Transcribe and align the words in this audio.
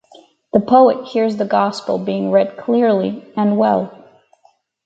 The 0.51 0.59
poet 0.59 1.07
hears 1.09 1.35
the 1.37 1.45
Gospel 1.45 1.99
being 1.99 2.31
read 2.31 2.57
clearly 2.57 3.23
and 3.37 3.55
well. 3.55 4.09